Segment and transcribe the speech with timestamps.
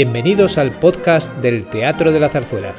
[0.00, 2.72] Bienvenidos al podcast del Teatro de la Zarzuela.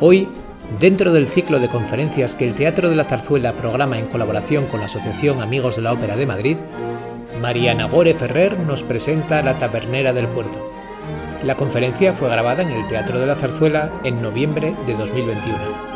[0.00, 0.26] Hoy,
[0.78, 4.80] dentro del ciclo de conferencias que el Teatro de la Zarzuela programa en colaboración con
[4.80, 6.56] la Asociación Amigos de la Ópera de Madrid,
[7.42, 10.72] Mariana Gore Ferrer nos presenta La Tabernera del Puerto.
[11.44, 15.89] La conferencia fue grabada en el Teatro de la Zarzuela en noviembre de 2021.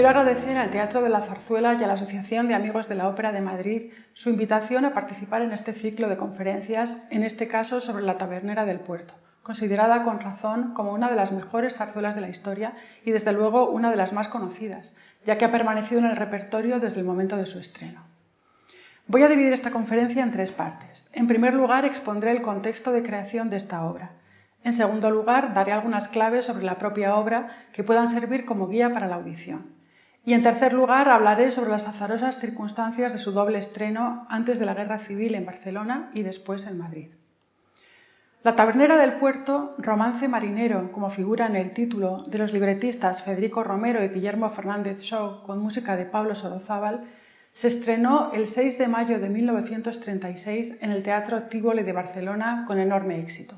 [0.00, 3.06] Quiero agradecer al Teatro de la Zarzuela y a la Asociación de Amigos de la
[3.06, 7.82] Ópera de Madrid su invitación a participar en este ciclo de conferencias, en este caso
[7.82, 12.22] sobre la Tabernera del Puerto, considerada con razón como una de las mejores zarzuelas de
[12.22, 12.72] la historia
[13.04, 16.80] y desde luego una de las más conocidas, ya que ha permanecido en el repertorio
[16.80, 18.02] desde el momento de su estreno.
[19.06, 21.10] Voy a dividir esta conferencia en tres partes.
[21.12, 24.12] En primer lugar, expondré el contexto de creación de esta obra.
[24.64, 28.94] En segundo lugar, daré algunas claves sobre la propia obra que puedan servir como guía
[28.94, 29.78] para la audición.
[30.24, 34.66] Y en tercer lugar, hablaré sobre las azarosas circunstancias de su doble estreno antes de
[34.66, 37.08] la Guerra Civil en Barcelona y después en Madrid.
[38.42, 43.62] La tabernera del puerto, romance marinero, como figura en el título de los libretistas Federico
[43.62, 47.04] Romero y Guillermo Fernández Shaw con música de Pablo Sorozábal,
[47.52, 52.78] se estrenó el 6 de mayo de 1936 en el Teatro Tívoli de Barcelona con
[52.78, 53.56] enorme éxito.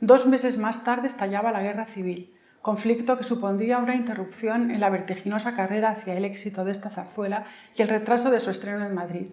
[0.00, 4.90] Dos meses más tarde estallaba la guerra civil, conflicto que supondría una interrupción en la
[4.90, 8.94] vertiginosa carrera hacia el éxito de esta zarzuela y el retraso de su estreno en
[8.94, 9.26] Madrid.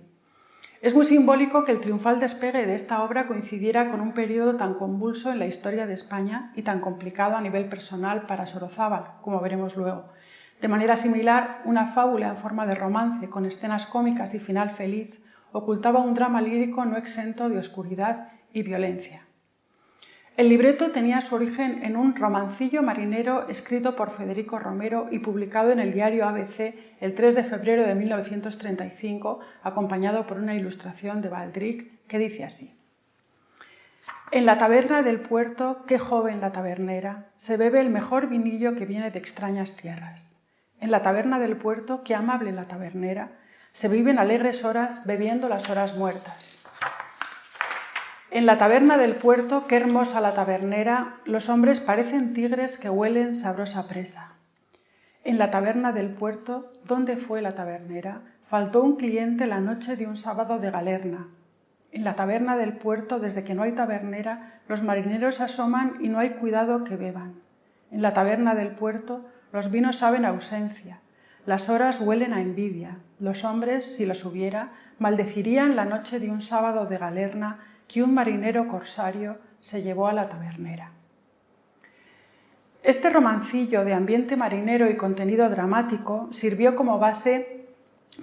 [0.79, 4.75] Es muy simbólico que el triunfal despegue de esta obra coincidiera con un periodo tan
[4.75, 9.41] convulso en la historia de España y tan complicado a nivel personal para Sorozábal, como
[9.41, 10.05] veremos luego.
[10.61, 15.19] De manera similar, una fábula en forma de romance con escenas cómicas y final feliz
[15.51, 19.26] ocultaba un drama lírico no exento de oscuridad y violencia.
[20.37, 25.71] El libreto tenía su origen en un romancillo marinero escrito por Federico Romero y publicado
[25.71, 31.29] en el diario ABC el 3 de febrero de 1935, acompañado por una ilustración de
[31.29, 32.71] Baldric que dice así.
[34.29, 38.85] En la taberna del puerto, qué joven la tabernera, se bebe el mejor vinillo que
[38.85, 40.37] viene de extrañas tierras.
[40.79, 43.31] En la taberna del puerto, qué amable la tabernera,
[43.71, 46.56] se viven alegres horas bebiendo las horas muertas.
[48.37, 53.33] En la taberna del puerto, qué hermosa la tabernera, los hombres parecen tigres que huelen
[53.33, 54.33] sabrosa presa.
[55.23, 58.21] En la taberna del puerto, ¿dónde fue la tabernera?
[58.43, 61.29] Faltó un cliente la noche de un sábado de galerna.
[61.91, 66.19] En la taberna del puerto, desde que no hay tabernera, los marineros asoman y no
[66.19, 67.41] hay cuidado que beban.
[67.89, 70.99] En la taberna del puerto, los vinos saben ausencia.
[71.47, 72.99] Las horas huelen a envidia.
[73.19, 78.13] Los hombres, si los hubiera, maldecirían la noche de un sábado de galerna que un
[78.13, 80.91] marinero corsario se llevó a la tabernera.
[82.83, 87.65] Este romancillo de ambiente marinero y contenido dramático sirvió como base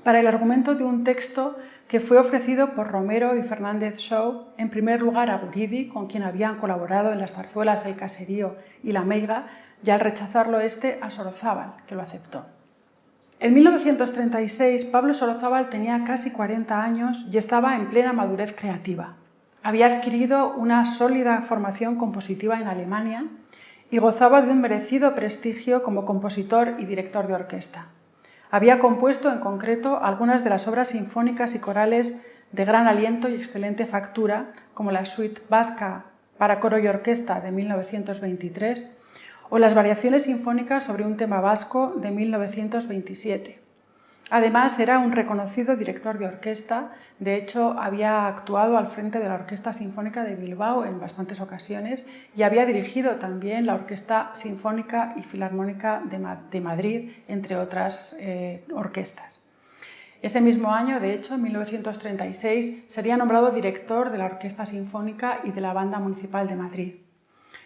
[0.02, 1.56] para el argumento de un texto
[1.88, 6.22] que fue ofrecido por Romero y Fernández Shaw, en primer lugar a Guridi, con quien
[6.22, 9.49] habían colaborado en las zarzuelas El Caserío y La Meiga,
[9.84, 12.46] y al rechazarlo este a Sorozábal, que lo aceptó.
[13.38, 19.17] En 1936, Pablo Sorozábal tenía casi 40 años y estaba en plena madurez creativa.
[19.64, 23.25] Había adquirido una sólida formación compositiva en Alemania
[23.90, 27.87] y gozaba de un merecido prestigio como compositor y director de orquesta.
[28.50, 33.37] Había compuesto en concreto algunas de las obras sinfónicas y corales de gran aliento y
[33.37, 36.05] excelente factura, como la suite vasca
[36.37, 38.99] para coro y orquesta de 1923
[39.49, 43.63] o las variaciones sinfónicas sobre un tema vasco de 1927.
[44.36, 46.90] Además, era un reconocido director de orquesta,
[47.20, 52.04] de hecho había actuado al frente de la Orquesta Sinfónica de Bilbao en bastantes ocasiones
[52.36, 56.02] y había dirigido también la Orquesta Sinfónica y Filarmónica
[56.50, 59.48] de Madrid, entre otras eh, orquestas.
[60.20, 65.52] Ese mismo año, de hecho, en 1936, sería nombrado director de la Orquesta Sinfónica y
[65.52, 66.94] de la Banda Municipal de Madrid.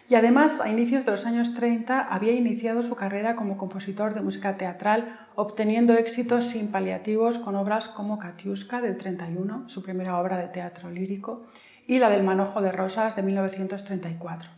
[0.09, 4.21] Y además, a inicios de los años 30, había iniciado su carrera como compositor de
[4.21, 10.37] música teatral, obteniendo éxitos sin paliativos con obras como Katiuska del 31, su primera obra
[10.37, 11.45] de teatro lírico,
[11.85, 14.49] y la del Manojo de Rosas de 1934.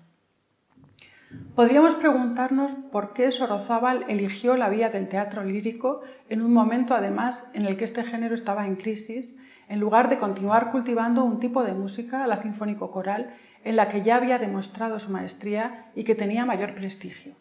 [1.53, 7.49] Podríamos preguntarnos por qué Sorozábal eligió la vía del teatro lírico en un momento además
[7.53, 11.63] en el que este género estaba en crisis, en lugar de continuar cultivando un tipo
[11.63, 16.45] de música, la sinfónico-coral, en la que ya había demostrado su maestría y que tenía
[16.45, 17.35] mayor prestigio.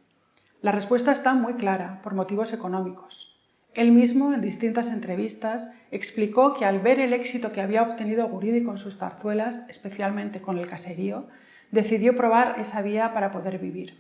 [0.63, 3.39] La respuesta está muy clara, por motivos económicos.
[3.73, 8.63] Él mismo, en distintas entrevistas, explicó que al ver el éxito que había obtenido Guridi
[8.63, 11.29] con sus zarzuelas, especialmente con el caserío,
[11.71, 13.99] decidió probar esa vía para poder vivir.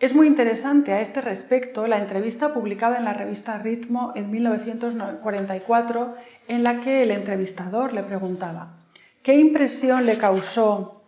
[0.00, 6.16] Es muy interesante a este respecto la entrevista publicada en la revista Ritmo en 1944
[6.48, 8.83] en la que el entrevistador le preguntaba
[9.24, 11.02] ¿qué impresión le causó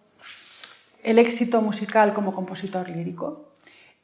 [1.05, 3.53] el éxito musical como compositor lírico?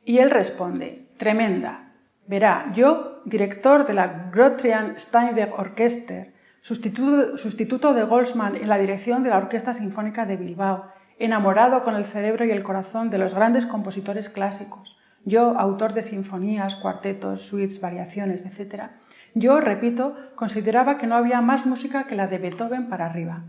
[0.05, 1.95] Y él responde, tremenda.
[2.27, 9.23] Verá, yo, director de la Grotrian Steinweg Orchester, sustituto, sustituto de Goldsman en la dirección
[9.23, 13.35] de la Orquesta Sinfónica de Bilbao, enamorado con el cerebro y el corazón de los
[13.35, 14.99] grandes compositores clásicos.
[15.25, 18.91] Yo, autor de sinfonías, cuartetos, suites, variaciones, etc.,
[19.35, 23.45] yo, repito, consideraba que no había más música que la de Beethoven para arriba.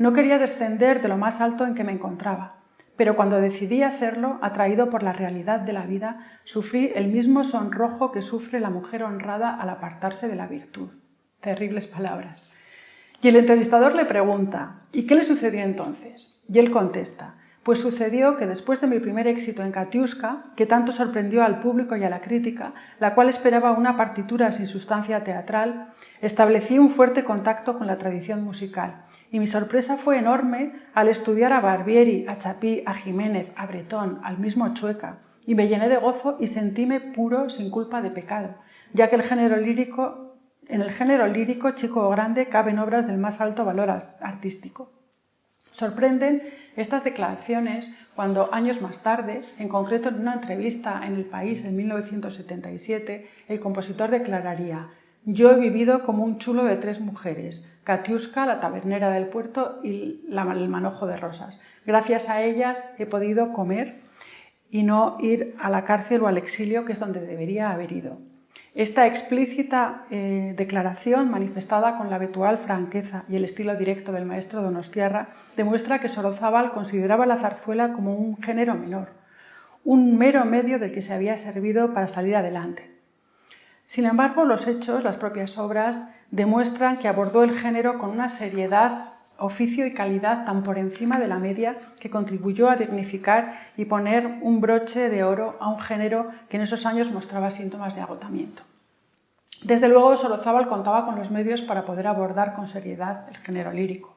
[0.00, 2.54] No quería descender de lo más alto en que me encontraba,
[2.96, 8.10] pero cuando decidí hacerlo, atraído por la realidad de la vida, sufrí el mismo sonrojo
[8.10, 10.88] que sufre la mujer honrada al apartarse de la virtud.
[11.42, 12.50] Terribles palabras.
[13.20, 16.46] Y el entrevistador le pregunta, ¿y qué le sucedió entonces?
[16.48, 20.92] Y él contesta, pues sucedió que después de mi primer éxito en Katiuska, que tanto
[20.92, 25.90] sorprendió al público y a la crítica, la cual esperaba una partitura sin sustancia teatral,
[26.22, 29.04] establecí un fuerte contacto con la tradición musical.
[29.30, 34.20] Y mi sorpresa fue enorme al estudiar a Barbieri, a Chapí, a Jiménez, a Bretón,
[34.24, 38.56] al mismo Chueca, y me llené de gozo y sentíme puro sin culpa de pecado,
[38.92, 40.36] ya que el género lírico,
[40.66, 43.90] en el género lírico, chico o grande, caben obras del más alto valor
[44.20, 44.92] artístico.
[45.70, 46.42] Sorprenden
[46.76, 51.76] estas declaraciones cuando años más tarde, en concreto en una entrevista en El País en
[51.76, 54.88] 1977, el compositor declararía
[55.24, 60.24] Yo he vivido como un chulo de tres mujeres, Katiuska, la tabernera del puerto y
[60.28, 61.60] el manojo de rosas.
[61.84, 64.00] Gracias a ellas he podido comer
[64.70, 68.18] y no ir a la cárcel o al exilio, que es donde debería haber ido.
[68.74, 74.62] Esta explícita eh, declaración, manifestada con la habitual franqueza y el estilo directo del maestro
[74.62, 79.08] Donostiarra, demuestra que Sorozábal consideraba la zarzuela como un género menor,
[79.84, 82.89] un mero medio del que se había servido para salir adelante.
[83.90, 89.14] Sin embargo, los hechos, las propias obras, demuestran que abordó el género con una seriedad,
[89.36, 94.38] oficio y calidad tan por encima de la media que contribuyó a dignificar y poner
[94.42, 98.62] un broche de oro a un género que en esos años mostraba síntomas de agotamiento.
[99.64, 104.14] Desde luego, Sorozábal contaba con los medios para poder abordar con seriedad el género lírico.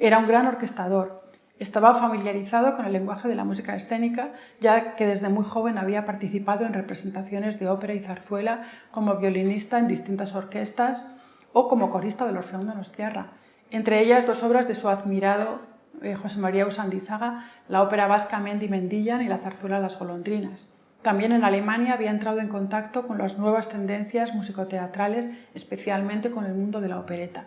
[0.00, 1.23] Era un gran orquestador,
[1.58, 4.30] estaba familiarizado con el lenguaje de la música escénica,
[4.60, 9.78] ya que desde muy joven había participado en representaciones de ópera y zarzuela como violinista
[9.78, 11.06] en distintas orquestas
[11.52, 13.28] o como corista del Orfeón de Tierra.
[13.70, 15.60] entre ellas dos obras de su admirado
[16.02, 20.72] eh, José María Usandizaga, la ópera vasca Mendi Mendillan y la zarzuela Las golondrinas.
[21.02, 26.54] También en Alemania había entrado en contacto con las nuevas tendencias musicoteatrales, especialmente con el
[26.54, 27.44] mundo de la opereta.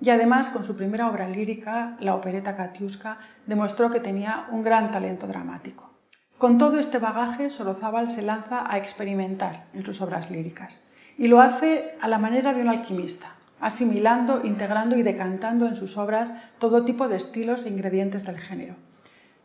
[0.00, 4.90] Y además, con su primera obra lírica, la opereta Katiuska, demostró que tenía un gran
[4.90, 5.90] talento dramático.
[6.38, 11.40] Con todo este bagaje, Sorozábal se lanza a experimentar en sus obras líricas y lo
[11.40, 13.28] hace a la manera de un alquimista,
[13.60, 18.74] asimilando, integrando y decantando en sus obras todo tipo de estilos e ingredientes del género.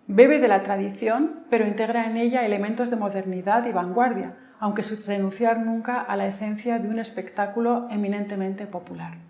[0.08, 5.06] Bebe de la tradición, pero integra en ella elementos de modernidad y vanguardia, aunque sin
[5.06, 9.29] renunciar nunca a la esencia de un espectáculo eminentemente popular.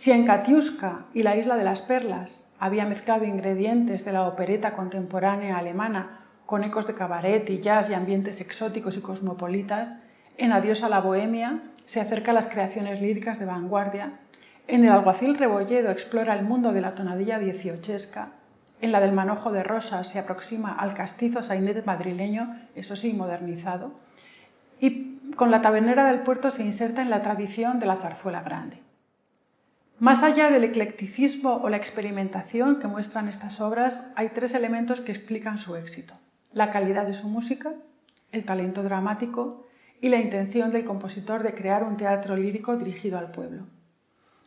[0.00, 4.72] Si en Katiuska y la Isla de las Perlas había mezclado ingredientes de la opereta
[4.72, 9.98] contemporánea alemana con ecos de cabaret y jazz y ambientes exóticos y cosmopolitas,
[10.38, 14.12] en Adiós a la Bohemia se acerca a las creaciones líricas de vanguardia,
[14.68, 18.28] en El alguacil Rebolledo explora el mundo de la tonadilla dieciochesca
[18.80, 23.90] en la del manojo de rosas se aproxima al castizo sainete madrileño, eso sí, modernizado.
[24.80, 28.78] Y con la tabernera del puerto se inserta en la tradición de la zarzuela grande.
[30.00, 35.12] Más allá del eclecticismo o la experimentación que muestran estas obras, hay tres elementos que
[35.12, 36.14] explican su éxito.
[36.54, 37.74] La calidad de su música,
[38.32, 39.66] el talento dramático
[40.00, 43.66] y la intención del compositor de crear un teatro lírico dirigido al pueblo.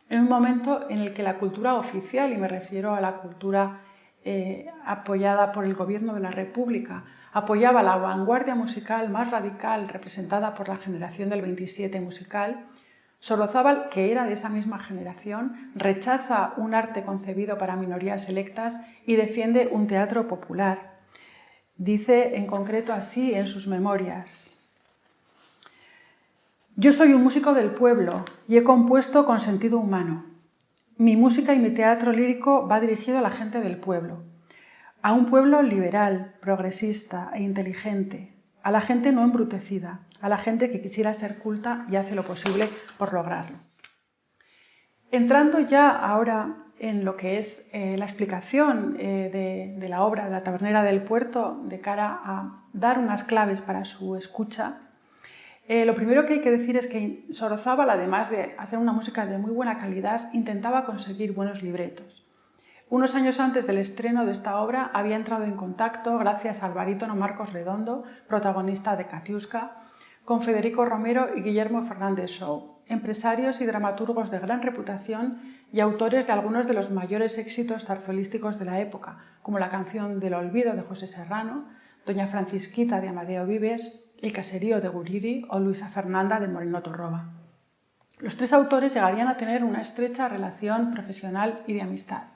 [0.08, 3.82] En un momento en el que la cultura oficial, y me refiero a la cultura
[4.24, 10.52] eh, apoyada por el gobierno de la República, apoyaba la vanguardia musical más radical representada
[10.56, 12.66] por la generación del 27 musical,
[13.24, 19.16] Sorozábal, que era de esa misma generación, rechaza un arte concebido para minorías selectas y
[19.16, 20.98] defiende un teatro popular.
[21.78, 24.62] Dice en concreto así en sus memorias.
[26.76, 30.26] Yo soy un músico del pueblo y he compuesto con sentido humano.
[30.98, 34.18] Mi música y mi teatro lírico va dirigido a la gente del pueblo,
[35.00, 38.33] a un pueblo liberal, progresista e inteligente,
[38.64, 42.22] a la gente no embrutecida, a la gente que quisiera ser culta y hace lo
[42.24, 43.58] posible por lograrlo.
[45.10, 50.30] Entrando ya ahora en lo que es eh, la explicación eh, de, la obra de
[50.30, 54.80] la tabernera del puerto de cara a dar unas claves para su escucha,
[55.68, 59.26] eh, lo primero que hay que decir es que Sorozábal, además de hacer una música
[59.26, 62.23] de muy buena calidad, intentaba conseguir buenos libretos.
[62.94, 67.16] Unos años antes del estreno de esta obra había entrado en contacto, gracias al barítono
[67.16, 69.78] Marcos Redondo, protagonista de Katiuska,
[70.24, 75.40] con Federico Romero y Guillermo Fernández Shaw, empresarios y dramaturgos de gran reputación
[75.72, 80.20] y autores de algunos de los mayores éxitos zarzuelísticos de la época, como la canción
[80.20, 81.64] del olvido de José Serrano,
[82.06, 87.24] Doña Francisquita de Amadeo Vives, El caserío de Guriri o Luisa Fernanda de Moreno Torroba.
[88.20, 92.33] Los tres autores llegarían a tener una estrecha relación profesional y de amistad.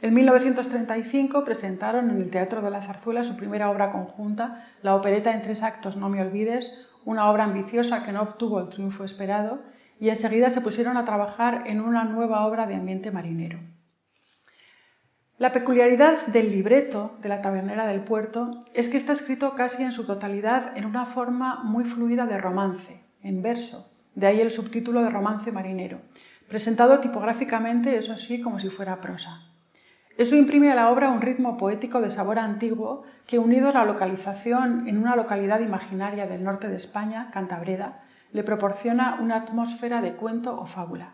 [0.00, 5.32] En 1935 presentaron en el Teatro de la Zarzuela su primera obra conjunta, la opereta
[5.32, 6.72] en tres actos No me olvides,
[7.04, 9.60] una obra ambiciosa que no obtuvo el triunfo esperado,
[9.98, 13.58] y enseguida se pusieron a trabajar en una nueva obra de ambiente marinero.
[15.36, 19.92] La peculiaridad del libreto de la tabernera del puerto es que está escrito casi en
[19.92, 25.02] su totalidad en una forma muy fluida de romance, en verso, de ahí el subtítulo
[25.02, 26.00] de romance marinero,
[26.48, 29.47] presentado tipográficamente, eso sí, como si fuera prosa.
[30.18, 33.84] Eso imprime a la obra un ritmo poético de sabor antiguo que, unido a la
[33.84, 38.00] localización en una localidad imaginaria del norte de España, Cantabreda,
[38.32, 41.12] le proporciona una atmósfera de cuento o fábula.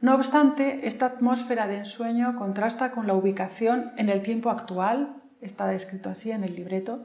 [0.00, 5.66] No obstante, esta atmósfera de ensueño contrasta con la ubicación en el tiempo actual, está
[5.66, 7.04] descrito así en el libreto,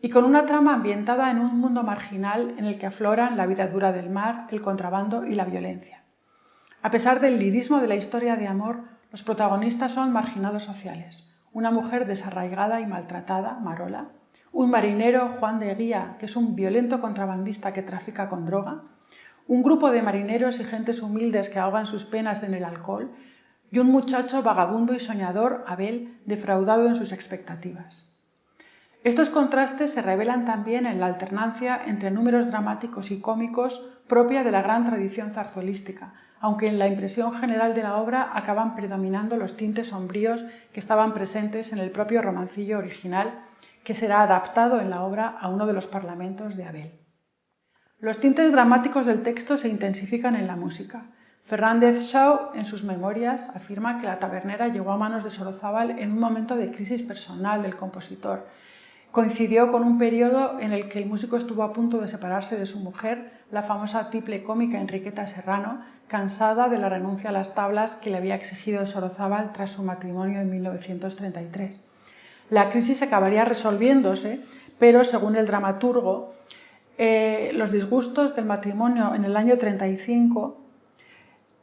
[0.00, 3.66] y con una trama ambientada en un mundo marginal en el que afloran la vida
[3.66, 6.04] dura del mar, el contrabando y la violencia.
[6.82, 11.70] A pesar del lirismo de la historia de amor, los protagonistas son marginados sociales, una
[11.70, 14.08] mujer desarraigada y maltratada, Marola,
[14.52, 18.84] un marinero, Juan de Guía, que es un violento contrabandista que trafica con droga,
[19.46, 23.12] un grupo de marineros y gentes humildes que ahogan sus penas en el alcohol,
[23.70, 28.18] y un muchacho vagabundo y soñador, Abel, defraudado en sus expectativas.
[29.04, 34.52] Estos contrastes se revelan también en la alternancia entre números dramáticos y cómicos propia de
[34.52, 39.56] la gran tradición zarzuelística, aunque en la impresión general de la obra acaban predominando los
[39.56, 43.44] tintes sombríos que estaban presentes en el propio romancillo original,
[43.84, 46.92] que será adaptado en la obra a uno de los parlamentos de Abel.
[48.00, 51.04] Los tintes dramáticos del texto se intensifican en la música.
[51.44, 56.10] Fernández Shaw, en sus memorias, afirma que la tabernera llegó a manos de Sorozábal en
[56.10, 58.48] un momento de crisis personal del compositor.
[59.12, 62.64] Coincidió con un periodo en el que el músico estuvo a punto de separarse de
[62.64, 67.94] su mujer, la famosa tiple cómica Enriqueta Serrano, cansada de la renuncia a las tablas
[67.96, 71.78] que le había exigido Sorozábal tras su matrimonio en 1933.
[72.48, 74.40] La crisis acabaría resolviéndose,
[74.78, 76.32] pero según el dramaturgo,
[76.96, 80.58] eh, los disgustos del matrimonio en el año 35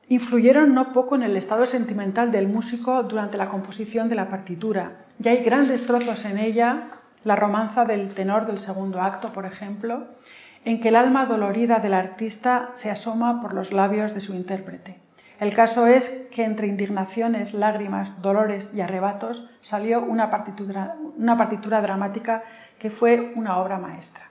[0.08, 5.06] influyeron no poco en el estado sentimental del músico durante la composición de la partitura.
[5.18, 10.08] Ya hay grandes trozos en ella, la romanza del tenor del segundo acto, por ejemplo,
[10.66, 15.00] en que el alma dolorida del artista se asoma por los labios de su intérprete.
[15.40, 20.96] El caso es que entre indignaciones, lágrimas, dolores y arrebatos salió una partitura,
[21.82, 22.44] dramática
[22.78, 24.26] que fue una obra maestra.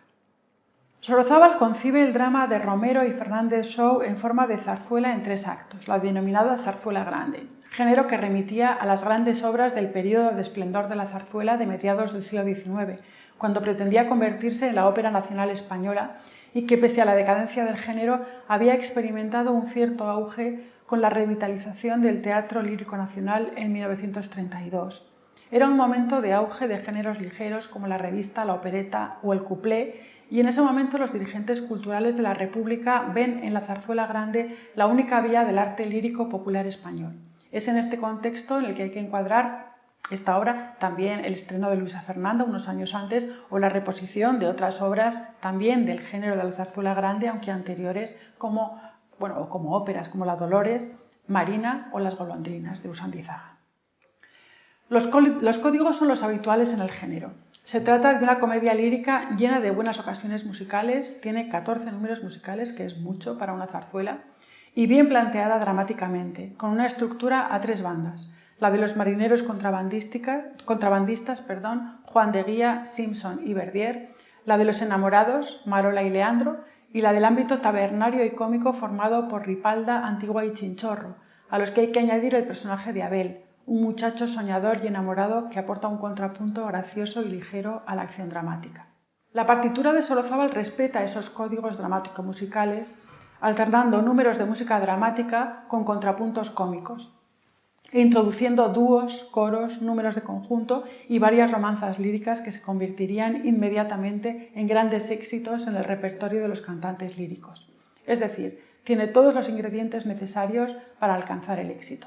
[1.00, 5.47] Sorozábal concibe el drama de Romero y Fernández Shaw en forma de zarzuela en tres
[5.47, 10.43] actos, la denominada zarzuela grande, género que remitía a las grandes obras del período de
[10.43, 13.01] esplendor de la zarzuela de mediados del siglo XIX,
[13.37, 16.17] cuando pretendía convertirse en la ópera nacional española
[16.55, 21.11] y que pese a la decadencia del género había experimentado un cierto auge con la
[21.11, 25.07] revitalización del Teatro Lírico Nacional en 1932.
[25.51, 29.43] Era un momento de auge de géneros ligeros como la revista, la opereta o el
[29.43, 34.07] cuplé, y en ese momento los dirigentes culturales de la República ven en la zarzuela
[34.07, 37.15] grande la única vía del arte lírico popular español.
[37.50, 39.69] Es en este contexto en el que hay que encuadrar
[40.11, 44.47] Esta obra, también el estreno de Luisa Fernanda unos años antes, o la reposición de
[44.47, 48.81] otras obras también del género de la zarzuela grande, aunque anteriores, como,
[49.19, 53.59] bueno, como óperas como La Dolores, Marina o Las golondrinas de Usandizaga.
[54.88, 57.33] Los, los códigos son los habituales en el género.
[57.64, 62.73] Se trata de una comedia lírica llena de buenas ocasiones musicales, tiene 14 números musicales,
[62.73, 64.21] que es mucho para una zarzuela,
[64.79, 71.41] y bien planteada dramáticamente, con una estructura a tres bandas, la de los marineros contrabandistas,
[71.41, 74.11] perdón, Juan de Guía, Simpson y Verdier,
[74.45, 76.59] la de los enamorados, Marola y Leandro,
[76.93, 81.17] y la del ámbito tabernario y cómico formado por Ripalda, Antigua y Chinchorro,
[81.51, 85.51] a los que hay que añadir el personaje de Abel, un muchacho soñador y enamorado
[85.51, 88.87] que aporta un contrapunto gracioso y ligero a la acción dramática.
[89.33, 93.05] La partitura de Solozábal respeta esos códigos dramático-musicales,
[93.40, 97.14] alternando números de música dramática con contrapuntos cómicos,
[97.90, 104.52] e introduciendo dúos, coros, números de conjunto y varias romanzas líricas que se convertirían inmediatamente
[104.54, 107.73] en grandes éxitos en el repertorio de los cantantes líricos.
[108.07, 112.07] Es decir, tiene todos los ingredientes necesarios para alcanzar el éxito.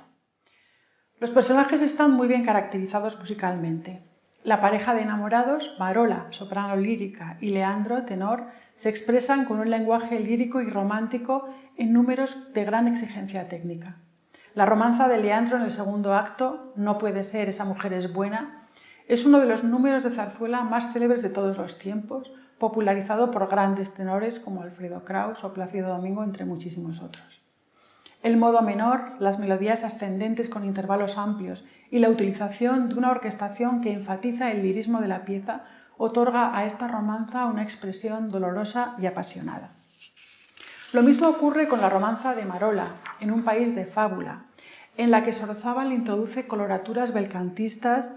[1.20, 4.11] Los personajes están muy bien caracterizados musicalmente.
[4.44, 8.46] La pareja de enamorados, Marola, soprano lírica, y Leandro, tenor,
[8.76, 13.98] se expresan con un lenguaje lírico y romántico en números de gran exigencia técnica.
[14.56, 18.68] La romanza de Leandro en el segundo acto, No puede ser, esa mujer es buena,
[19.08, 23.48] es uno de los números de zarzuela más célebres de todos los tiempos, popularizado por
[23.48, 27.42] grandes tenores como Alfredo Kraus o Plácido Domingo, entre muchísimos otros.
[28.24, 33.82] El modo menor, las melodías ascendentes con intervalos amplios y la utilización de una orquestación
[33.82, 35.62] que enfatiza el lirismo de la pieza
[35.98, 39.70] otorga a esta romanza una expresión dolorosa y apasionada.
[40.94, 42.88] Lo mismo ocurre con la romanza de Marola,
[43.20, 44.46] en un país de fábula,
[44.98, 48.12] en la que Sorozábal introduce coloraturas belcantistas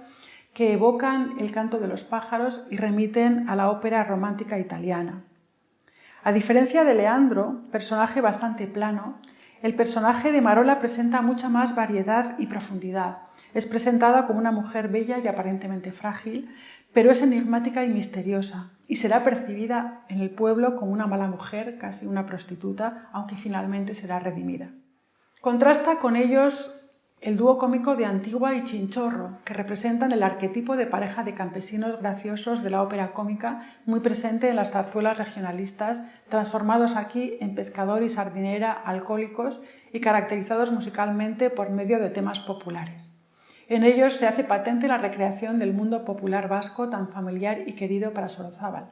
[0.55, 5.23] que evocan el canto de los pájaros y remiten a la ópera romántica italiana.
[6.23, 9.19] A diferencia de Leandro, personaje bastante plano,
[9.65, 13.21] el personaje de Marola presenta mucha más variedad y profundidad.
[13.55, 16.55] Es presentada como una mujer bella y aparentemente frágil,
[16.93, 21.79] pero es enigmática y misteriosa, y será percibida en el pueblo como una mala mujer,
[21.79, 24.69] casi una prostituta, aunque finalmente será redimida.
[25.41, 26.84] Contrasta con ellos
[27.25, 31.99] el dúo cómico de Antigua y Chinchorro, que representan el arquetipo de pareja de campesinos
[31.99, 38.03] graciosos de la ópera cómica muy presente en las zarzuelas regionalistas, transformados aquí en pescador
[38.03, 39.59] y sardinera alcohólicos
[39.91, 43.11] y caracterizados musicalmente por medio de temas populares.
[43.71, 48.13] En ellos se hace patente la recreación del mundo popular vasco tan familiar y querido
[48.13, 48.91] para Sorozábal.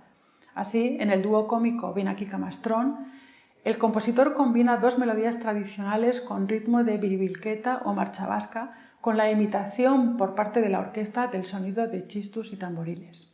[0.54, 3.12] Así, en el dúo cómico Ven aquí Camastrón,
[3.64, 9.30] el compositor combina dos melodías tradicionales con ritmo de biribilqueta o marcha vasca, con la
[9.30, 13.32] imitación por parte de la orquesta del sonido de chistus y tamboriles.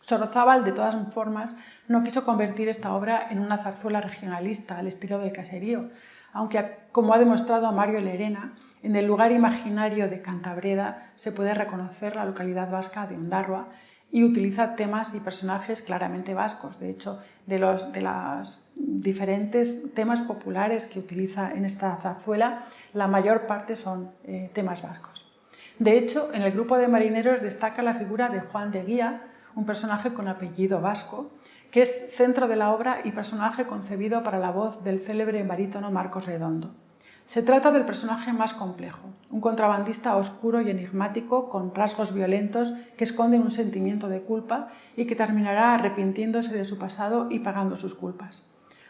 [0.00, 1.56] Sorozábal, de todas formas,
[1.88, 5.90] no quiso convertir esta obra en una zarzuela regionalista al estilo del caserío,
[6.32, 12.14] aunque, como ha demostrado Mario Lerena, en el lugar imaginario de Cantabreda se puede reconocer
[12.14, 13.68] la localidad vasca de Ondarroa
[14.16, 16.80] y utiliza temas y personajes claramente vascos.
[16.80, 17.92] De hecho, de los
[18.74, 25.30] diferentes temas populares que utiliza en esta zarzuela, la mayor parte son eh, temas vascos.
[25.78, 29.20] De hecho, en el grupo de marineros destaca la figura de Juan de Guía,
[29.54, 31.32] un personaje con apellido vasco,
[31.70, 35.90] que es centro de la obra y personaje concebido para la voz del célebre barítono
[35.90, 36.70] Marcos Redondo.
[37.26, 43.02] Se trata del personaje más complejo, un contrabandista oscuro y enigmático con rasgos violentos que
[43.02, 47.96] esconden un sentimiento de culpa y que terminará arrepintiéndose de su pasado y pagando sus
[47.96, 48.46] culpas.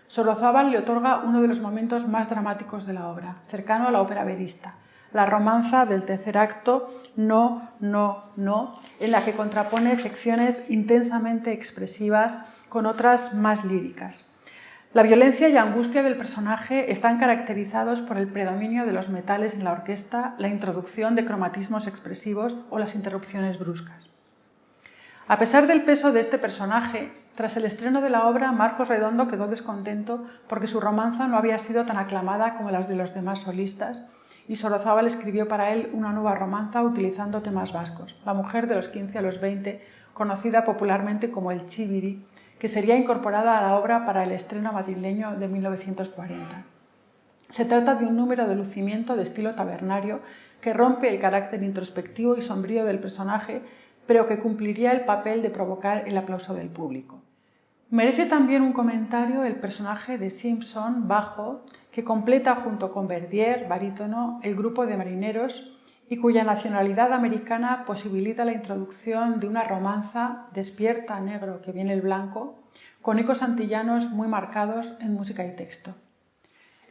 [0.06, 4.02] Sorozábal le otorga uno de los momentos más dramáticos de la obra, cercano a la
[4.02, 4.74] ópera verista,
[5.14, 12.46] la romanza del tercer acto No, no, no, en la que contrapone secciones intensamente expresivas
[12.68, 14.35] con otras más líricas.
[14.96, 19.62] La violencia y angustia del personaje están caracterizados por el predominio de los metales en
[19.62, 24.08] la orquesta, la introducción de cromatismos expresivos o las interrupciones bruscas.
[25.28, 29.28] A pesar del peso de este personaje, tras el estreno de la obra, Marcos Redondo
[29.28, 33.40] quedó descontento porque su romanza no había sido tan aclamada como las de los demás
[33.40, 34.10] solistas
[34.48, 38.88] y Sorozábal escribió para él una nueva romanza utilizando temas vascos, La mujer de los
[38.88, 42.24] 15 a los 20, conocida popularmente como el Chiviri,
[42.58, 46.64] que sería incorporada a la obra para el estreno madrileño de 1940.
[47.50, 50.20] Se trata de un número de lucimiento de estilo tabernario
[50.60, 53.62] que rompe el carácter introspectivo y sombrío del personaje,
[54.06, 57.20] pero que cumpliría el papel de provocar el aplauso del público.
[57.90, 64.40] Merece también un comentario el personaje de Simpson, bajo, que completa junto con Verdier, barítono,
[64.42, 65.75] el grupo de marineros
[66.08, 72.02] y cuya nacionalidad americana posibilita la introducción de una romanza despierta negro que viene el
[72.02, 72.58] blanco,
[73.02, 75.94] con ecos antillanos muy marcados en música y texto.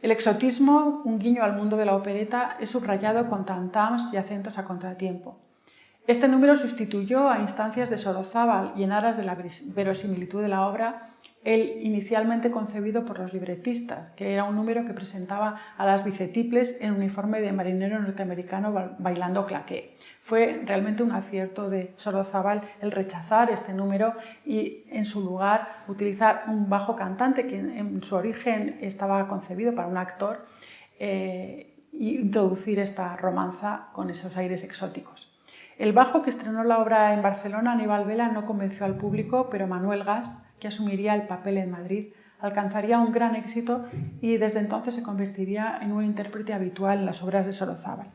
[0.02, 4.58] El exotismo, un guiño al mundo de la opereta, es subrayado con tantams y acentos
[4.58, 5.38] a contratiempo.
[6.06, 9.36] Este número sustituyó a instancias de Sorozábal y en aras de la
[9.74, 11.15] verosimilitud de la obra
[11.46, 16.76] el inicialmente concebido por los libretistas, que era un número que presentaba a las bicetiples
[16.80, 19.96] en uniforme de marinero norteamericano bailando claqué.
[20.24, 26.46] Fue realmente un acierto de Sorozábal el rechazar este número y en su lugar utilizar
[26.48, 30.48] un bajo cantante que en su origen estaba concebido para un actor
[30.98, 35.35] e introducir esta romanza con esos aires exóticos.
[35.78, 39.66] El bajo que estrenó la obra en Barcelona, Aníbal Vela, no convenció al público, pero
[39.66, 43.84] Manuel Gas que asumiría el papel en Madrid, alcanzaría un gran éxito
[44.20, 48.08] y desde entonces se convertiría en un intérprete habitual en las obras de Sorozábal.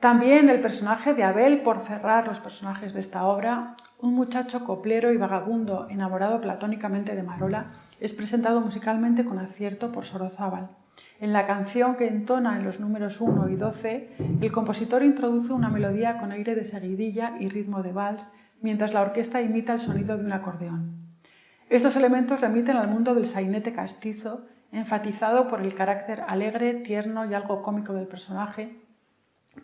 [0.00, 5.12] También el personaje de Abel, por cerrar los personajes de esta obra, un muchacho coplero
[5.12, 10.68] y vagabundo enamorado platónicamente de Marola, es presentado musicalmente con acierto por Sorozábal.
[11.18, 15.68] En la canción que entona en los números 1 y 12, el compositor introduce una
[15.68, 20.16] melodía con aire de seguidilla y ritmo de vals, mientras la orquesta imita el sonido
[20.16, 21.06] de un acordeón.
[21.68, 27.34] Estos elementos remiten al mundo del sainete castizo, enfatizado por el carácter alegre, tierno y
[27.34, 28.78] algo cómico del personaje,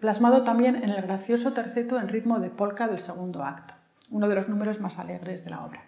[0.01, 3.75] plasmado también en el gracioso terceto en ritmo de polka del segundo acto,
[4.11, 5.83] uno de los números más alegres de la obra.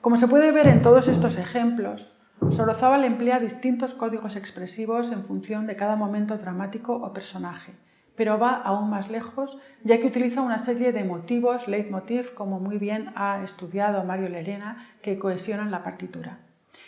[0.00, 5.66] Como se puede ver en todos estos ejemplos, Sorozábal emplea distintos códigos expresivos en función
[5.66, 7.72] de cada momento dramático o personaje,
[8.16, 12.78] pero va aún más lejos, ya que utiliza una serie de motivos, leitmotiv, como muy
[12.78, 16.38] bien ha estudiado Mario Lerena, que cohesionan la partitura.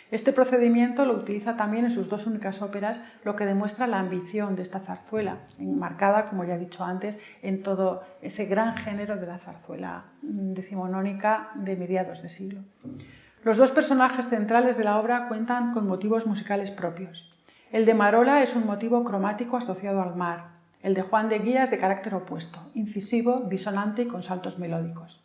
[0.09, 4.55] Este procedimiento lo utiliza también en sus dos únicas óperas, lo que demuestra la ambición
[4.55, 9.27] de esta zarzuela, enmarcada, como ya he dicho antes, en todo ese gran género de
[9.27, 12.61] la zarzuela decimonónica de mediados de siglo.
[13.43, 17.33] Los dos personajes centrales de la obra cuentan con motivos musicales propios.
[17.71, 20.51] El de Marola es un motivo cromático asociado al mar,
[20.83, 25.23] el de Juan de Guía es de carácter opuesto, incisivo, disonante y con saltos melódicos.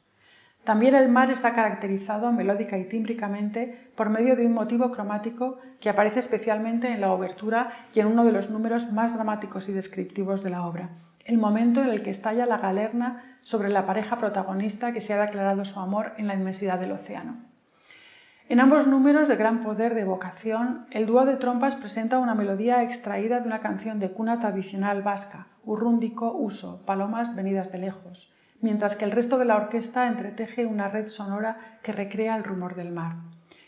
[0.65, 5.91] También el mar está caracterizado melódica y tímbricamente por medio de un motivo cromático que
[5.91, 10.43] aparece especialmente en la obertura y en uno de los números más dramáticos y descriptivos
[10.43, 10.89] de la obra,
[11.25, 15.21] el momento en el que estalla la galerna sobre la pareja protagonista que se ha
[15.21, 17.46] declarado su amor en la inmensidad del océano.
[18.49, 22.85] En ambos números de gran poder de evocación, el dúo de trompas presenta una melodía
[22.85, 28.95] extraída de una canción de cuna tradicional vasca, Urrúndico Uso, Palomas venidas de lejos, mientras
[28.95, 32.93] que el resto de la orquesta entreteje una red sonora que recrea el rumor del
[32.93, 33.17] mar.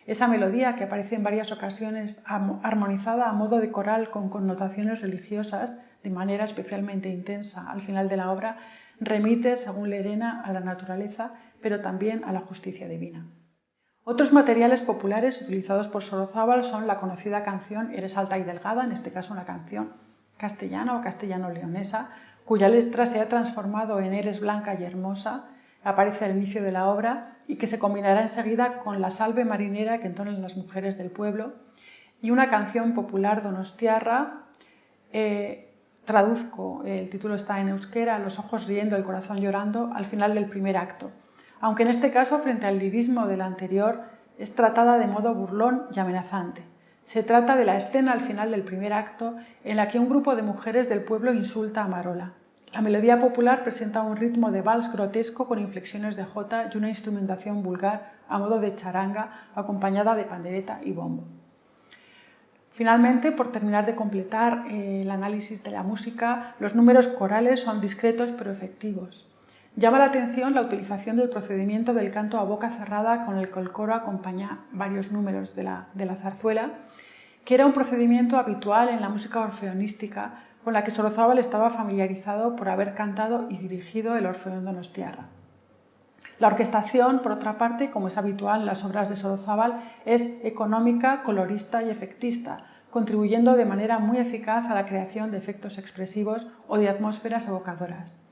[0.07, 5.77] Esa melodía, que aparece en varias ocasiones armonizada a modo de coral con connotaciones religiosas,
[6.05, 8.59] de manera especialmente intensa al final de la obra,
[9.01, 13.27] remite, según Lerena, a la naturaleza, pero también a la justicia divina.
[14.11, 18.93] Otros materiales populares utilizados por Sorozábal son la conocida canción Eres alta y delgada, en
[18.93, 19.93] este caso una canción
[20.39, 22.09] castellana o castellano-leonesa,
[22.47, 25.51] cuya letra se ha transformado en Eres blanca y hermosa,
[25.85, 29.99] aparece al inicio de la obra y que se combinará enseguida con la salve marinera
[29.99, 31.53] que entonan las mujeres del pueblo,
[32.23, 34.45] y una canción popular donostiarra,
[35.13, 35.75] eh,
[36.07, 40.49] traduzco, el título está en euskera, Los ojos riendo, el corazón llorando, al final del
[40.49, 41.11] primer acto
[41.61, 44.03] aunque en este caso, frente al lirismo del anterior,
[44.39, 46.63] es tratada de modo burlón y amenazante.
[47.05, 50.37] Se trata de la escena al final del primer acto en la que un grupo
[50.37, 52.33] de mujeres del pueblo insulta a Marola.
[52.73, 56.91] La melodía popular presenta un ritmo de vals grotesco con inflexiones de jota y una
[56.91, 61.25] instrumentación vulgar a modo de charanga acompañada de pandereta y bombo.
[62.73, 67.81] Finalmente, por terminar de completar eh, el análisis de la música, los números corales son
[67.81, 69.28] discretos pero efectivos.
[69.79, 73.61] Llama la atención la utilización del procedimiento del canto a boca cerrada con el que
[73.61, 76.71] el coro acompaña varios números de la, zarzuela,
[77.45, 80.33] que era un procedimiento habitual en la música orfeonística
[80.65, 85.27] con la que Sorozábal estaba familiarizado por haber cantado y dirigido el Orfeón Donostiarra.
[86.41, 91.23] La orquestación, por otra parte, como es habitual en las obras de Sorozábal, es económica,
[91.23, 96.79] colorista y efectista, contribuyendo de manera muy eficaz a la creación de efectos expresivos o
[96.79, 98.28] de atmósferas evocadoras.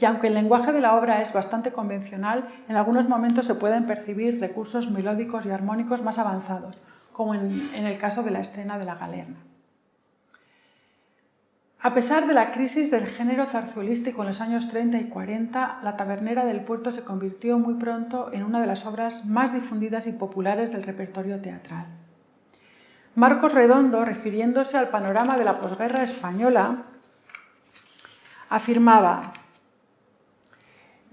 [0.00, 3.86] Y aunque el lenguaje de la obra es bastante convencional, en algunos momentos se pueden
[3.86, 6.76] percibir recursos melódicos y armónicos más avanzados,
[7.12, 9.36] como en, el caso de la escena de la galerna.
[11.80, 15.96] A pesar de la crisis del género zarzuelístico en los años 30 y 40, La
[15.96, 20.12] Tabernera del Puerto se convirtió muy pronto en una de las obras más difundidas y
[20.12, 21.86] populares del repertorio teatral.
[23.14, 26.84] Marcos Redondo, refiriéndose al panorama de la posguerra española,
[28.54, 29.32] Afirmaba,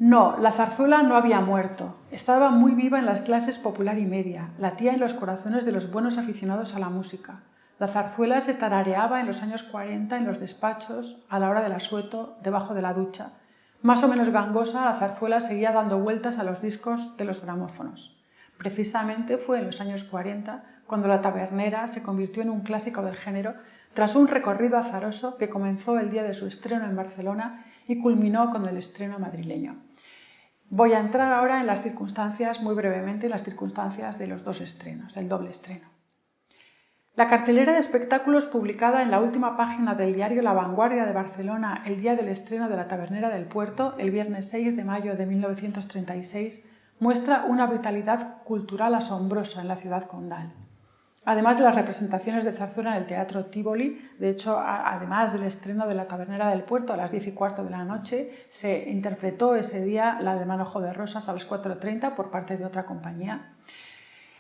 [0.02, 1.94] no, la zarzuela no había muerto.
[2.10, 5.92] Estaba muy viva en las clases popular y media, latía en los corazones de los
[5.92, 7.42] buenos aficionados a la música.
[7.78, 11.74] La zarzuela se tarareaba en los años 40 en los despachos, a la hora del
[11.74, 13.34] asueto, debajo de la ducha.
[13.84, 18.20] Más o menos gangosa, la zarzuela seguía dando vueltas a los discos de los gramófonos.
[18.58, 23.18] Precisamente fue en los años 40 cuando la tabernera se convirtió en un clásico del
[23.18, 23.54] género
[23.94, 28.50] tras un recorrido azaroso que comenzó el día de su estreno en Barcelona y culminó
[28.50, 29.91] con el estreno madrileño.
[30.74, 34.62] Voy a entrar ahora en las circunstancias, muy brevemente, en las circunstancias de los dos
[34.62, 35.90] estrenos, el doble estreno.
[37.14, 41.84] La cartelera de espectáculos publicada en la última página del diario La Vanguardia de Barcelona
[41.86, 45.26] el día del estreno de La Tabernera del Puerto, el viernes 6 de mayo de
[45.26, 46.66] 1936,
[47.02, 50.54] muestra una vitalidad cultural asombrosa en la ciudad condal.
[51.24, 55.88] Además de las representaciones de zarzuela en el Teatro Tivoli, de hecho, además del estreno
[55.88, 59.56] de La Tabernera del Puerto a las 10 y cuarto de la noche, se interpretó
[59.56, 63.54] ese día la de Manojo de Rosas a las 4.30 por parte de otra compañía.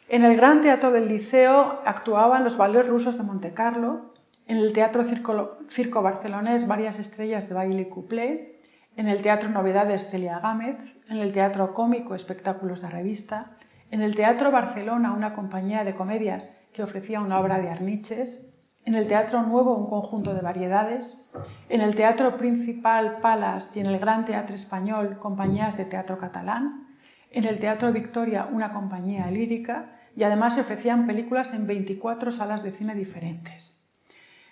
[0.09, 4.13] En el Gran Teatro del Liceo actuaban los ballets rusos de Montecarlo,
[4.47, 8.59] en el Teatro Circo, Circo Barcelonés varias estrellas de baile y cuplé,
[8.97, 13.51] en el Teatro Novedades Celia Gámez, en el Teatro Cómico Espectáculos de Revista,
[13.91, 18.47] en el Teatro Barcelona una compañía de comedias que ofrecía una obra de Arniches,
[18.83, 21.31] en el Teatro Nuevo un conjunto de variedades,
[21.69, 26.87] en el Teatro Principal Palas y en el Gran Teatro Español compañías de teatro catalán,
[27.29, 32.63] en el Teatro Victoria una compañía lírica y además se ofrecían películas en 24 salas
[32.63, 33.87] de cine diferentes.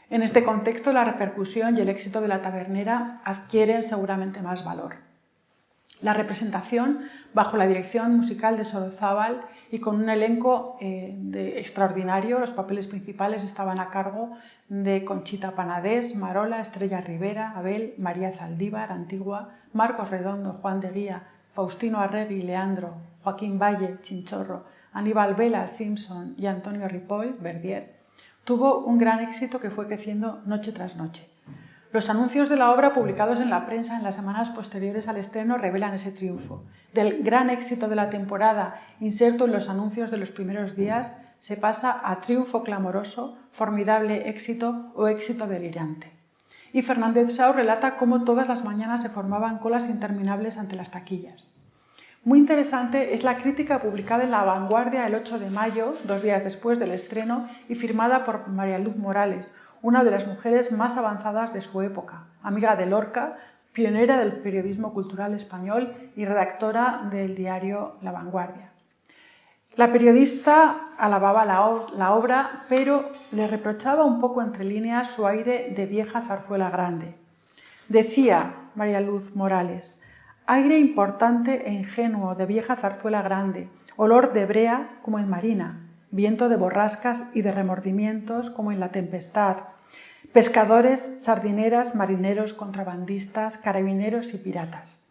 [0.09, 4.95] En este contexto la repercusión y el éxito de la tabernera adquieren seguramente más valor.
[6.01, 6.99] La representación,
[7.33, 11.15] bajo la dirección musical de Sorozábal y con un elenco eh,
[11.57, 12.39] extraordinario.
[12.39, 14.31] Los papeles principales estaban a cargo
[14.67, 21.27] de Conchita Panadés, Marola, Estrella Rivera, Abel, María Zaldívar, Antigua, Marcos Redondo, Juan de Guía,
[21.53, 27.99] Faustino Arregui, Leandro, Joaquín Valle, Chinchorro, Aníbal Vela, Simpson y Antonio Ripoll, Verdier.
[28.43, 31.29] Tuvo un gran éxito que fue creciendo noche tras noche.
[31.91, 35.57] Los anuncios de la obra publicados en la prensa en las semanas posteriores al estreno
[35.57, 36.63] revelan ese triunfo.
[36.93, 41.57] Del gran éxito de la temporada, inserto en los anuncios de los primeros días, se
[41.57, 46.11] pasa a triunfo clamoroso, formidable éxito o éxito delirante.
[46.73, 51.51] Y Fernández Sau relata cómo todas las mañanas se formaban colas interminables ante las taquillas.
[52.23, 56.43] Muy interesante es la crítica publicada en La Vanguardia el 8 de mayo, dos días
[56.43, 61.53] después del estreno, y firmada por María Luz Morales, una de las mujeres más avanzadas
[61.53, 63.37] de su época, amiga de Lorca,
[63.73, 68.71] pionera del periodismo cultural español y redactora del diario La Vanguardia.
[69.75, 71.65] La periodista alababa la,
[72.11, 77.15] obra, pero le reprochaba un poco entre líneas su aire de vieja zarzuela grande.
[77.87, 80.03] Decía María Luz Morales,
[80.47, 86.49] aire importante e ingenuo de vieja zarzuela grande, olor de brea como en marina, viento
[86.49, 89.57] de borrascas y de remordimientos como en la tempestad,
[90.33, 95.05] pescadores, sardineras, marineros, contrabandistas, carabineros y piratas.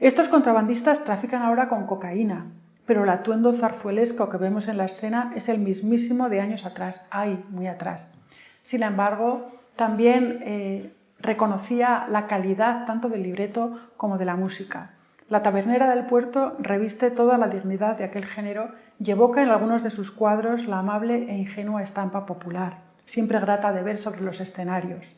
[0.00, 2.46] Estos contrabandistas trafican ahora con cocaína,
[2.86, 7.06] pero el atuendo zarzuelesco que vemos en la escena es el mismísimo de años atrás,
[7.10, 8.14] ay, muy atrás.
[8.62, 14.93] Sin embargo, también eh, reconocía la calidad tanto del libreto como de la música.
[15.28, 19.82] La tabernera del puerto reviste toda la dignidad de aquel género y evoca en algunos
[19.82, 24.40] de sus cuadros la amable e ingenua estampa popular, siempre grata de ver sobre los
[24.40, 25.14] escenarios.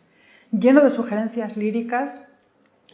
[0.52, 2.32] Lleno de sugerencias líricas,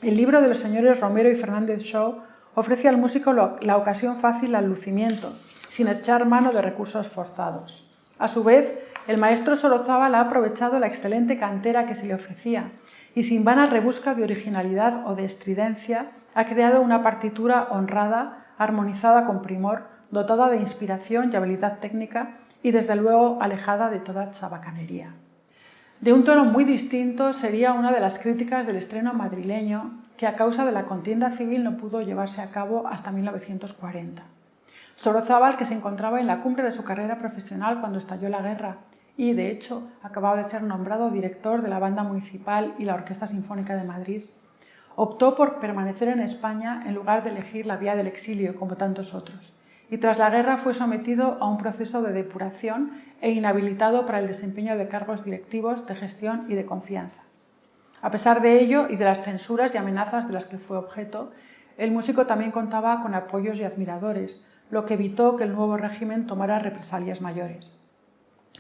[0.00, 2.22] el libro de los señores Romero y Fernández Shaw
[2.54, 5.32] ofrece al músico la ocasión fácil al lucimiento,
[5.68, 7.90] sin echar mano de recursos forzados.
[8.18, 8.72] A su vez,
[9.06, 12.72] el maestro Sorozábal ha aprovechado la excelente cantera que se le ofrecía
[13.14, 19.24] y sin vana rebusca de originalidad o de estridencia, ha creado una partitura honrada, armonizada
[19.24, 25.14] con primor, dotada de inspiración y habilidad técnica y desde luego alejada de toda chabacanería.
[26.00, 30.36] De un tono muy distinto sería una de las críticas del estreno madrileño que a
[30.36, 34.22] causa de la contienda civil no pudo llevarse a cabo hasta 1940.
[34.96, 38.76] Sorozábal, que se encontraba en la cumbre de su carrera profesional cuando estalló la guerra
[39.16, 43.26] y, de hecho, acababa de ser nombrado director de la Banda Municipal y la Orquesta
[43.26, 44.22] Sinfónica de Madrid,
[44.96, 49.14] optó por permanecer en España en lugar de elegir la vía del exilio como tantos
[49.14, 49.54] otros
[49.92, 54.26] y tras la guerra fue sometido a un proceso de depuración e inhabilitado para el
[54.26, 57.20] desempeño de cargos directivos, de gestión y de confianza.
[58.00, 61.32] A pesar de ello y de las censuras y amenazas de las que fue objeto,
[61.76, 66.26] el músico también contaba con apoyos y admiradores, lo que evitó que el nuevo régimen
[66.26, 67.70] tomara represalias mayores.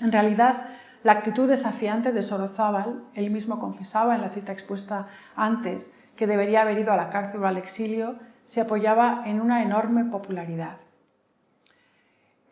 [0.02, 0.66] En realidad,
[1.02, 6.62] la actitud desafiante de Sorozábal, él mismo confesaba en la cita expuesta antes, que debería
[6.62, 10.78] haber ido a la cárcel o al exilio, se apoyaba en una enorme popularidad.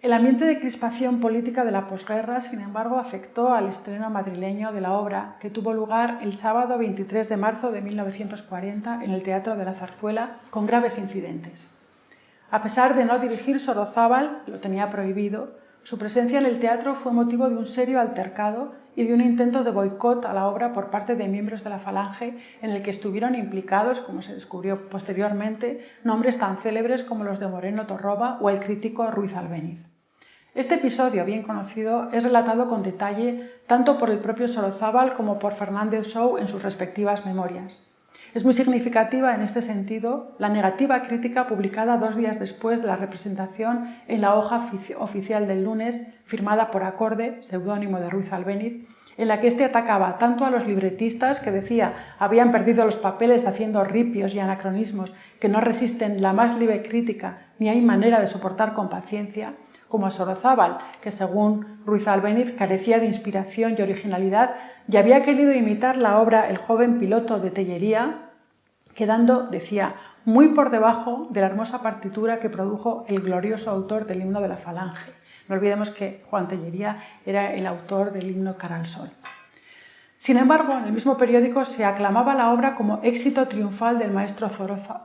[0.00, 4.80] El ambiente de crispación política de la posguerra, sin embargo, afectó al estreno madrileño de
[4.80, 9.56] la obra, que tuvo lugar el sábado 23 de marzo de 1940 en el Teatro
[9.56, 11.76] de la Zarzuela, con graves incidentes.
[12.50, 17.12] A pesar de no dirigir Sorozábal, lo tenía prohibido, su presencia en el teatro fue
[17.12, 20.90] motivo de un serio altercado y de un intento de boicot a la obra por
[20.90, 25.86] parte de miembros de la Falange en el que estuvieron implicados, como se descubrió posteriormente,
[26.04, 29.86] nombres tan célebres como los de Moreno Torroba o el crítico Ruiz Albéniz.
[30.54, 35.52] Este episodio, bien conocido, es relatado con detalle tanto por el propio Sorozábal como por
[35.52, 37.89] Fernández Shaw en sus respectivas memorias.
[38.32, 42.94] Es muy significativa en este sentido la negativa crítica publicada dos días después de la
[42.94, 49.26] representación en la hoja oficial del lunes, firmada por Acorde, seudónimo de Ruiz Albéniz, en
[49.26, 53.82] la que éste atacaba tanto a los libretistas, que decía habían perdido los papeles haciendo
[53.82, 58.74] ripios y anacronismos que no resisten la más libre crítica ni hay manera de soportar
[58.74, 59.54] con paciencia,
[59.88, 64.54] como a Sorozábal, que según Ruiz Albéniz carecía de inspiración y originalidad
[64.88, 68.30] y había querido imitar la obra El joven piloto de Tellería,
[68.94, 74.20] quedando, decía, muy por debajo de la hermosa partitura que produjo el glorioso autor del
[74.20, 75.12] himno de la Falange.
[75.48, 79.10] No olvidemos que Juan Tellería era el autor del himno Cara al Sol.
[80.18, 84.50] Sin embargo, en el mismo periódico se aclamaba la obra como éxito triunfal del maestro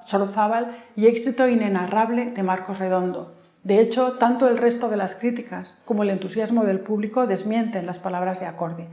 [0.06, 3.34] Sorozábal y éxito inenarrable de Marcos Redondo.
[3.64, 7.98] De hecho, tanto el resto de las críticas como el entusiasmo del público desmienten las
[7.98, 8.88] palabras de acorde.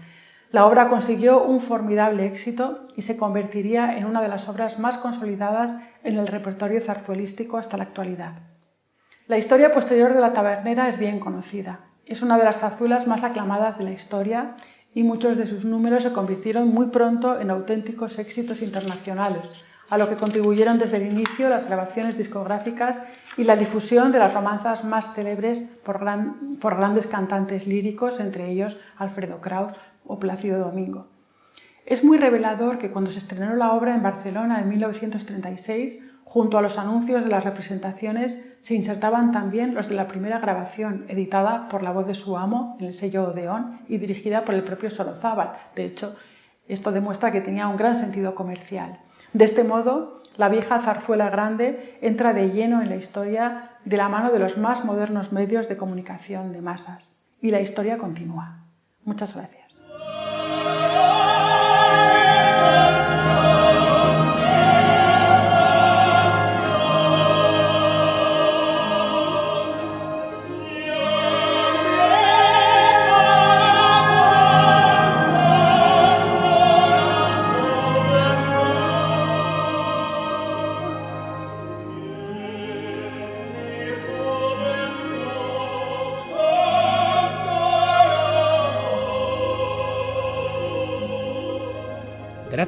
[0.53, 4.99] La obra consiguió un formidable éxito y se convertiría en una de las obras más
[4.99, 5.73] consolidadas
[6.05, 8.35] en el repertorio zarzuelístico hasta la actualidad.
[9.29, 11.81] La historia posterior de la tabernera es bien conocida.
[12.05, 14.57] Es una de las zarzuelas más aclamadas de la historia
[14.93, 20.07] y muchos de sus números se convirtieron muy pronto en auténticos éxitos internacionales, a lo
[20.11, 23.03] que contribuyeron desde el inicio las grabaciones discográficas
[23.39, 26.05] y la difusión de las romanzas más célebres por,
[26.61, 29.73] por grandes cantantes líricos, entre ellos Alfredo Kraus,
[30.07, 31.07] o Plácido Domingo.
[31.85, 36.63] Es muy revelador que cuando se estrenó la obra en Barcelona en 1936, junto a
[36.63, 41.83] los anuncios de las representaciones se insertaban también los de la primera grabación, editada por
[41.83, 45.53] la voz de su amo en el sello Odeón y dirigida por el propio Sorozábal.
[45.75, 46.17] De hecho,
[46.69, 49.01] esto demuestra que tenía un gran sentido comercial.
[49.33, 54.09] De este modo, la vieja zarzuela grande entra de lleno en la historia de la
[54.09, 57.27] mano de los más modernos medios de comunicación de masas.
[57.41, 58.65] Y la historia continúa.
[59.05, 59.82] Muchas gracias.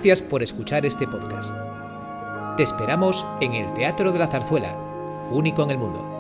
[0.05, 1.57] Gracias por escuchar este podcast.
[2.59, 4.77] Te esperamos en el Teatro de la Zarzuela,
[5.31, 6.14] único en el mundo.